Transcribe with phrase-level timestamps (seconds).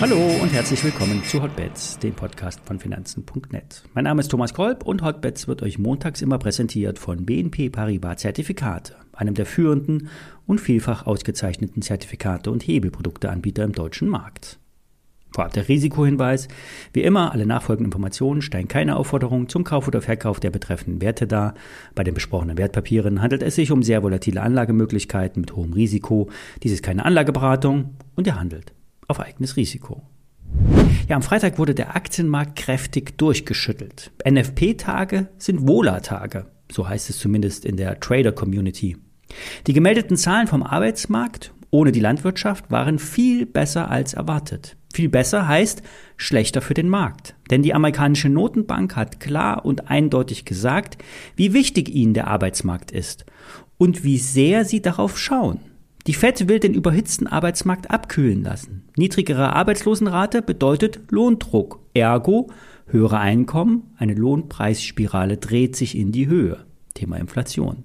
[0.00, 3.84] Hallo und herzlich willkommen zu Hotbets, dem Podcast von Finanzen.net.
[3.94, 8.18] Mein Name ist Thomas Kolb und Hotbets wird euch montags immer präsentiert von BNP Paribas
[8.18, 10.10] Zertifikate, einem der führenden
[10.46, 14.58] und vielfach ausgezeichneten Zertifikate und Hebelprodukteanbieter im deutschen Markt.
[15.34, 16.46] Vorab der Risikohinweis.
[16.92, 21.26] Wie immer, alle nachfolgenden Informationen stellen keine Aufforderung zum Kauf oder Verkauf der betreffenden Werte
[21.26, 21.54] dar.
[21.96, 26.30] Bei den besprochenen Wertpapieren handelt es sich um sehr volatile Anlagemöglichkeiten mit hohem Risiko.
[26.62, 28.74] Dies ist keine Anlageberatung und er handelt
[29.08, 30.02] auf eigenes Risiko.
[31.08, 34.12] Ja, am Freitag wurde der Aktienmarkt kräftig durchgeschüttelt.
[34.24, 38.98] NFP-Tage sind Wohler-Tage, so heißt es zumindest in der Trader-Community.
[39.66, 44.76] Die gemeldeten Zahlen vom Arbeitsmarkt ohne die Landwirtschaft waren viel besser als erwartet.
[44.94, 45.82] Viel besser heißt
[46.16, 47.34] schlechter für den Markt.
[47.50, 50.98] Denn die amerikanische Notenbank hat klar und eindeutig gesagt,
[51.34, 53.26] wie wichtig ihnen der Arbeitsmarkt ist
[53.76, 55.58] und wie sehr sie darauf schauen.
[56.06, 58.84] Die FED will den überhitzten Arbeitsmarkt abkühlen lassen.
[58.96, 62.52] Niedrigere Arbeitslosenrate bedeutet Lohndruck, ergo
[62.86, 66.66] höhere Einkommen, eine Lohnpreisspirale dreht sich in die Höhe.
[66.94, 67.82] Thema Inflation.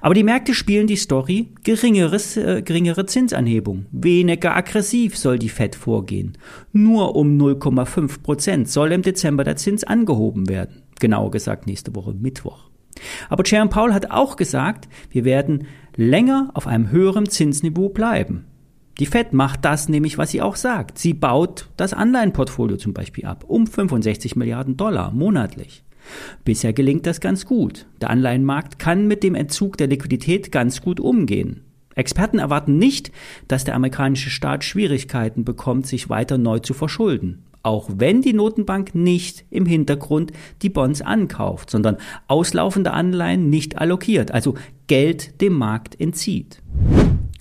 [0.00, 3.86] Aber die Märkte spielen die Story geringeres, äh, geringere Zinsanhebung.
[3.92, 6.38] Weniger aggressiv soll die Fed vorgehen.
[6.72, 10.82] Nur um 0,5 Prozent soll im Dezember der Zins angehoben werden.
[10.98, 12.70] Genauer gesagt nächste Woche Mittwoch.
[13.28, 15.66] Aber Jerome Paul hat auch gesagt, wir werden
[15.96, 18.44] länger auf einem höheren Zinsniveau bleiben.
[18.98, 20.98] Die Fed macht das nämlich, was sie auch sagt.
[20.98, 25.84] Sie baut das Anleihenportfolio zum Beispiel ab, um 65 Milliarden Dollar monatlich.
[26.44, 27.86] Bisher gelingt das ganz gut.
[28.00, 31.62] Der Anleihenmarkt kann mit dem Entzug der Liquidität ganz gut umgehen.
[31.94, 33.10] Experten erwarten nicht,
[33.48, 38.94] dass der amerikanische Staat Schwierigkeiten bekommt, sich weiter neu zu verschulden auch wenn die Notenbank
[38.94, 44.54] nicht im Hintergrund die Bonds ankauft, sondern auslaufende Anleihen nicht allokiert, also
[44.86, 46.62] Geld dem Markt entzieht.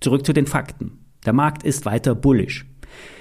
[0.00, 0.98] Zurück zu den Fakten.
[1.24, 2.66] Der Markt ist weiter bullish.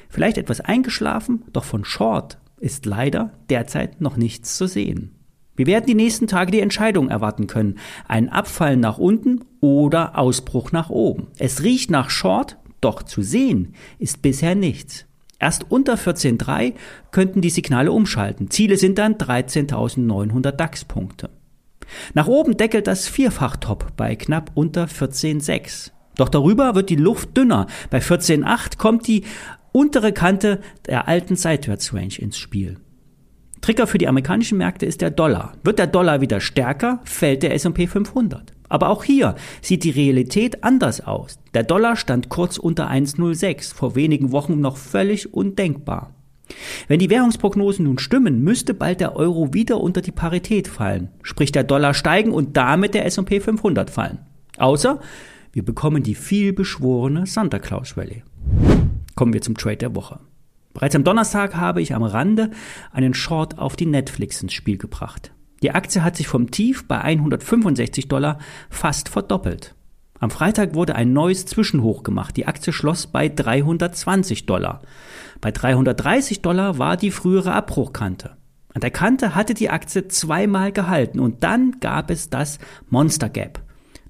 [0.10, 5.12] Vielleicht etwas eingeschlafen, doch von Short ist leider derzeit noch nichts zu sehen.
[5.62, 7.76] Wir werden die nächsten Tage die Entscheidung erwarten können.
[8.08, 11.28] Ein Abfall nach unten oder Ausbruch nach oben.
[11.38, 15.06] Es riecht nach Short, doch zu sehen ist bisher nichts.
[15.38, 16.74] Erst unter 14.3
[17.12, 18.50] könnten die Signale umschalten.
[18.50, 21.30] Ziele sind dann 13.900 DAX-Punkte.
[22.16, 25.92] Nach oben deckelt das Vierfach-Top bei knapp unter 14.6.
[26.16, 27.68] Doch darüber wird die Luft dünner.
[27.92, 29.26] Bei 14.8 kommt die
[29.74, 32.80] untere Kante der alten Seitwärtsrange ins Spiel.
[33.62, 35.54] Trigger für die amerikanischen Märkte ist der Dollar.
[35.64, 38.54] Wird der Dollar wieder stärker, fällt der S&P 500.
[38.70, 41.40] Aber auch hier sieht die Realität anders aus.
[41.54, 46.16] Der Dollar stand kurz unter 1,06, vor wenigen Wochen noch völlig undenkbar.
[46.88, 51.52] Wenn die Währungsprognosen nun stimmen, müsste bald der Euro wieder unter die Parität fallen, sprich
[51.52, 54.20] der Dollar steigen und damit der S&P 500 fallen.
[54.58, 55.00] Außer
[55.54, 58.24] wir bekommen die vielbeschworene Santa Claus Rallye.
[59.16, 60.20] Kommen wir zum Trade der Woche.
[60.74, 62.52] Bereits am Donnerstag habe ich am Rande
[62.92, 65.32] einen Short auf die Netflix ins Spiel gebracht.
[65.62, 68.40] Die Aktie hat sich vom Tief bei 165 Dollar
[68.70, 69.76] fast verdoppelt.
[70.20, 72.38] Am Freitag wurde ein neues Zwischenhoch gemacht.
[72.38, 74.82] Die Aktie schloss bei 320 Dollar.
[75.42, 78.38] Bei 330 Dollar war die frühere Abbruchkante.
[78.74, 82.60] An der Kante hatte die Aktie zweimal gehalten und dann gab es das
[82.90, 83.62] Monster Gap,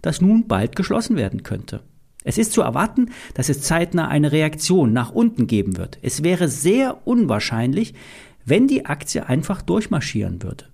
[0.02, 1.82] das nun bald geschlossen werden könnte.
[2.24, 5.98] Es ist zu erwarten, dass es zeitnah eine Reaktion nach unten geben wird.
[6.02, 7.94] Es wäre sehr unwahrscheinlich,
[8.46, 10.66] wenn die Aktie einfach durchmarschieren würde.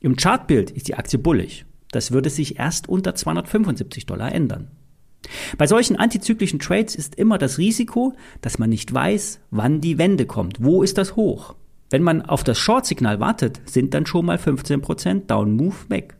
[0.00, 1.64] Im Chartbild ist die Aktie bullig.
[1.90, 4.70] Das würde sich erst unter 275 Dollar ändern.
[5.56, 10.26] Bei solchen antizyklischen Trades ist immer das Risiko, dass man nicht weiß, wann die Wende
[10.26, 10.62] kommt.
[10.62, 11.54] Wo ist das Hoch?
[11.90, 16.17] Wenn man auf das Short-Signal wartet, sind dann schon mal 15% Down-Move weg.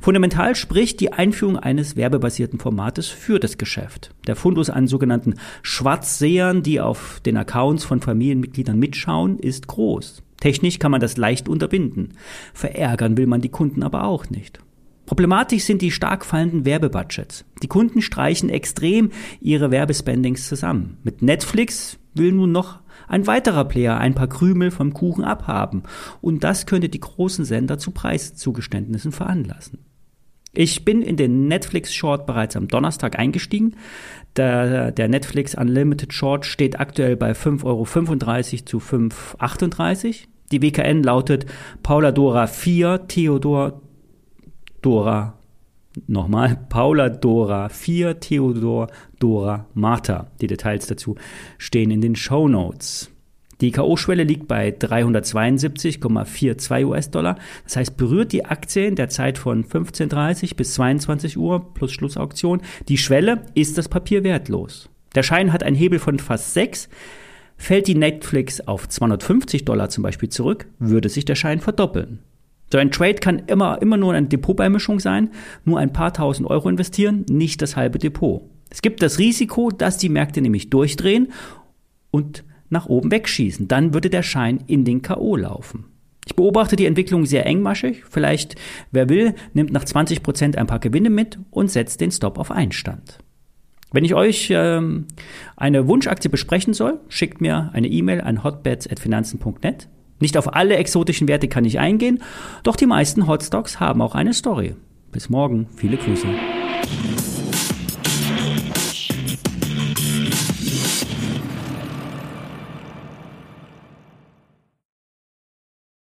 [0.00, 4.10] Fundamental spricht die Einführung eines werbebasierten Formates für das Geschäft.
[4.26, 10.22] Der Fundus an sogenannten Schwarzsehern, die auf den Accounts von Familienmitgliedern mitschauen, ist groß.
[10.40, 12.14] Technisch kann man das leicht unterbinden.
[12.52, 14.58] Verärgern will man die Kunden aber auch nicht.
[15.06, 17.44] Problematisch sind die stark fallenden Werbebudgets.
[17.62, 19.10] Die Kunden streichen extrem
[19.40, 20.96] ihre Werbespendings zusammen.
[21.04, 25.82] Mit Netflix will nun noch ein weiterer Player ein paar Krümel vom Kuchen abhaben.
[26.20, 29.78] Und das könnte die großen Sender zu Preiszugeständnissen veranlassen.
[30.54, 33.76] Ich bin in den Netflix Short bereits am Donnerstag eingestiegen.
[34.36, 37.84] Der, der Netflix Unlimited Short steht aktuell bei 5,35 Euro
[38.64, 40.14] zu 5,38 Euro.
[40.52, 41.46] Die WKN lautet
[41.82, 43.80] Paula Dora 4, Theodor
[44.82, 45.38] Dora,
[46.06, 50.30] nochmal, Paula Dora 4, Theodor Dora Martha.
[50.40, 51.16] Die Details dazu
[51.58, 53.12] stehen in den Show Notes.
[53.62, 57.36] Die K.O.-Schwelle liegt bei 372,42 US-Dollar.
[57.62, 62.60] Das heißt, berührt die Aktie in der Zeit von 15.30 bis 22 Uhr plus Schlussauktion
[62.88, 64.90] die Schwelle, ist das Papier wertlos.
[65.14, 66.88] Der Schein hat einen Hebel von fast 6.
[67.56, 72.18] Fällt die Netflix auf 250 Dollar zum Beispiel zurück, würde sich der Schein verdoppeln.
[72.72, 75.28] So ein Trade kann immer, immer nur eine Depotbeimischung sein,
[75.66, 78.48] nur ein paar tausend Euro investieren, nicht das halbe Depot.
[78.70, 81.32] Es gibt das Risiko, dass die Märkte nämlich durchdrehen
[82.10, 83.68] und nach oben wegschießen.
[83.68, 85.36] Dann würde der Schein in den K.O.
[85.36, 85.84] laufen.
[86.24, 88.04] Ich beobachte die Entwicklung sehr engmaschig.
[88.08, 88.54] Vielleicht,
[88.90, 92.50] wer will, nimmt nach 20 Prozent ein paar Gewinne mit und setzt den Stop auf
[92.50, 93.18] Einstand.
[93.92, 95.08] Wenn ich euch ähm,
[95.56, 99.88] eine Wunschaktie besprechen soll, schickt mir eine E-Mail an hotbets.finanzen.net.
[100.22, 102.22] Nicht auf alle exotischen Werte kann ich eingehen,
[102.62, 104.76] doch die meisten Hotstocks haben auch eine Story.
[105.10, 106.28] Bis morgen, viele Grüße.